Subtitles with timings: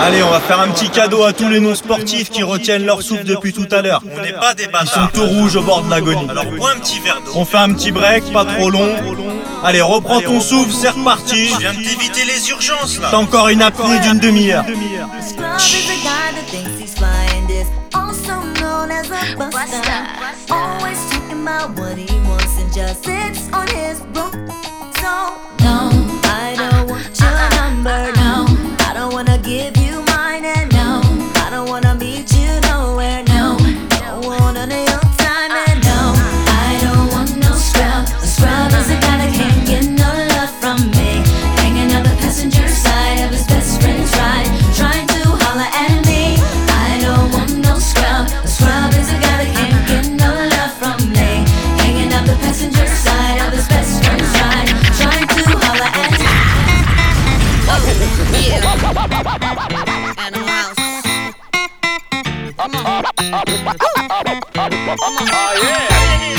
[0.00, 3.24] Allez, on va faire un petit cadeau à tous les non-sportifs qui retiennent leur souffle
[3.24, 4.02] depuis tout à l'heure.
[4.16, 4.84] On n'est pas des bâtards.
[4.84, 6.28] Ils sont tout rouges au bord de l'agonie.
[6.30, 7.32] Alors bois un petit verre d'eau.
[7.34, 8.94] On fait un petit break, pas trop long.
[9.64, 11.48] Allez, reprends ton souffle, c'est reparti.
[11.48, 13.08] Je viens de t'éviter les urgences là.
[13.10, 14.64] T'as encore une apnée d'une demi-heure.
[20.50, 24.32] Always talking about what he wants and just sits on his broom.
[24.96, 25.90] So no,
[64.60, 66.37] Oh yeah.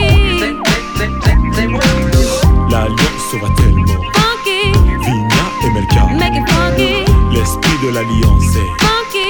[2.70, 4.60] L'alliance sera tellement funky.
[5.04, 6.92] Vigna et Melka, Make it funky,
[7.32, 9.28] l'esprit de l'alliance est funky.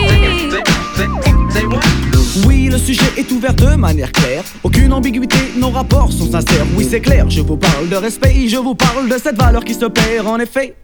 [2.47, 4.45] Oui, le sujet est ouvert de manière claire.
[4.63, 6.67] Aucune ambiguïté, nos rapports sont sincères.
[6.77, 9.75] Oui, c'est clair, je vous parle de respect, je vous parle de cette valeur qui
[9.75, 10.75] se perd en effet.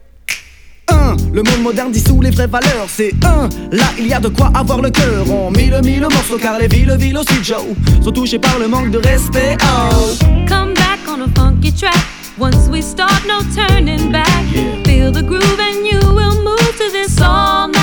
[0.91, 1.15] 1.
[1.33, 3.49] Le monde moderne dissout les vraies valeurs, c'est 1.
[3.75, 5.29] Là, il y a de quoi avoir le cœur.
[5.31, 7.63] On mille mille morceaux car les villes, villes aussi, Joe,
[8.03, 9.57] sont touchées par le manque de respect.
[9.61, 10.25] Oh.
[10.47, 11.95] Come back on a funky track.
[12.37, 14.43] Once we start, no turning back.
[14.85, 17.78] Feel the groove and you will move to this all night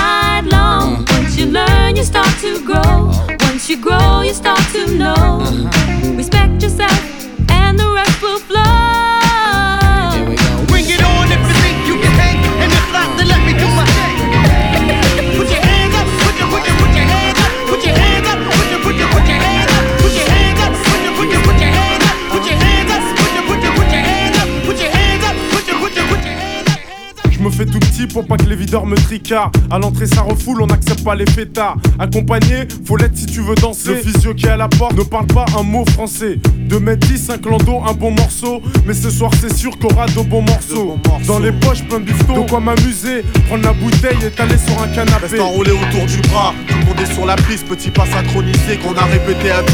[27.87, 29.57] petit pour pas que les videurs me tricardent.
[29.71, 31.77] À l'entrée, ça refoule, on n'accepte pas les fêtards.
[31.99, 33.91] Accompagné, faut l'être si tu veux danser.
[33.91, 36.39] Le physio qui est à la porte ne parle pas un mot français.
[36.69, 38.63] 2 mètres 10, un clando, un bon morceau.
[38.87, 40.99] Mais ce soir, c'est sûr y aura de bons morceaux.
[41.27, 42.43] Dans les poches, plein de bifton.
[42.43, 45.27] De quoi m'amuser, prendre la bouteille et t'aller sur un canapé.
[45.27, 48.79] Reste enroulé autour du bras, tout le monde est sur la piste, petit pas synchronisé
[48.83, 49.73] qu'on a répété à 10.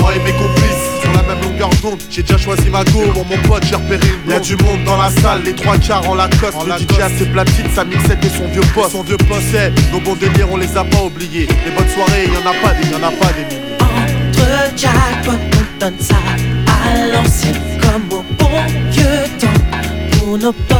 [0.00, 3.02] Moi et mes complices, sur la même longueur d'onde, j'ai déjà choisi ma go.
[3.12, 6.08] Pour mon pote, j'ai repéré une Y'a du monde dans la salle, les trois quarts
[6.08, 6.56] en Lacoste.
[6.66, 8.92] le DJ a ses platines, sa mixette et son vieux poste.
[8.92, 11.48] Son vieux poste, c'est nos bons délires, on les a pas oubliés.
[11.64, 13.76] Les bonnes soirées, y'en a pas des, y'en a pas des milliers.
[13.80, 16.16] Entre jackpot, on donne ça
[16.66, 18.48] à l'ancienne comme au bon
[18.90, 19.04] vieux
[19.38, 20.18] temps.
[20.18, 20.79] Pour nos potes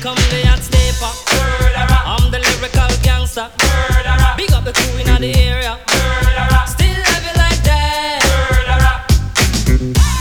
[0.00, 1.12] come the hot stepper.
[1.76, 3.50] I'm the lyrical gangster.
[4.36, 5.76] Big up the crew in the area.
[6.66, 8.24] Still heavy like that.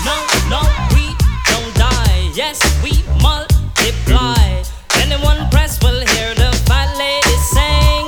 [0.03, 0.15] No,
[0.51, 0.59] no,
[0.91, 1.15] we
[1.47, 2.31] don't die.
[2.35, 2.91] Yes, we
[3.23, 4.63] multiply.
[4.99, 8.07] Anyone press will hear the fat lady sing.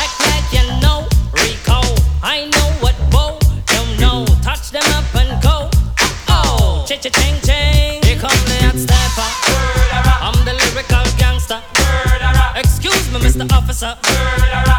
[0.00, 1.04] Act like you know
[1.36, 1.80] Rico.
[2.22, 4.24] I know what Bo don't know.
[4.40, 5.68] Touch them up and go.
[6.28, 7.36] Oh, Ch-ch-ching
[13.38, 13.96] the officer.
[14.04, 14.77] Murderer.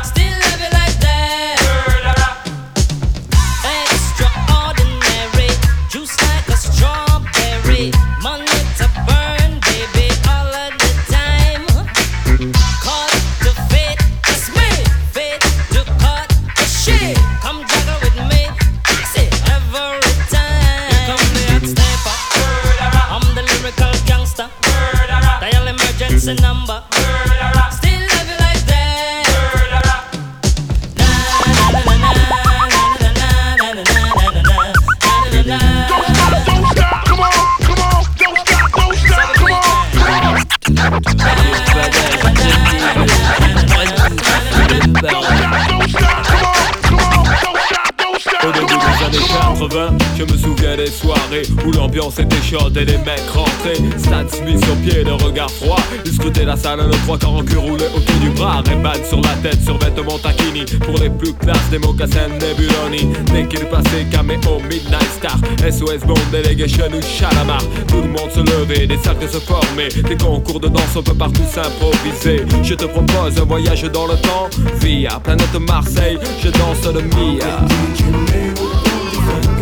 [50.89, 53.81] Des soirées où l'ambiance était chaude et les mecs rentraient.
[53.97, 55.79] Stan Smith sur pied, le regard froid.
[56.05, 58.61] Ils scrutaient la salle, le trois quarts en cul roulé autour du bras.
[58.65, 60.65] Ray-Ban sur la tête, sur vêtements taquini.
[60.79, 63.13] Pour les plus classes, des mocassins Nebuloni.
[63.31, 65.37] Dès qu'il passait, caméo, Midnight Star.
[65.59, 67.61] SOS Bond, Delegation ou Chalamar.
[67.87, 69.89] Tout le monde se levait, des cercles se formaient.
[69.89, 72.45] Des concours de danse, on peut partout s'improviser.
[72.63, 74.49] Je te propose un voyage dans le temps.
[74.81, 77.59] Via planète Marseille, je danse le Mia.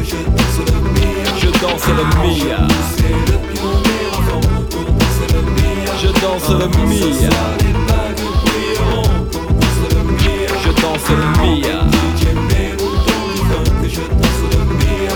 [0.03, 1.16] Je danse le Mia.
[1.39, 2.67] Je danse le Mia.
[6.01, 7.31] Je danse le Mia.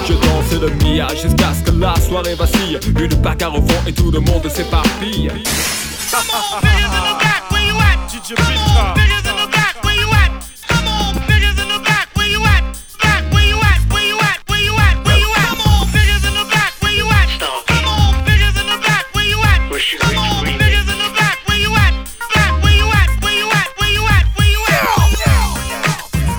[0.07, 2.79] Je danse le Mia jusqu'à ce que la soirée vacille.
[3.00, 5.31] Une bagarre au fond et tout le monde s'éparpille.